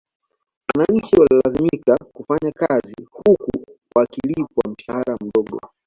Wananchi 0.67 1.15
walilazimika 1.15 1.97
kufanya 2.13 2.51
kazi 2.51 2.95
huku 3.11 3.67
wakilipwa 3.95 4.63
mshahara 4.71 5.17
mdogo 5.21 5.59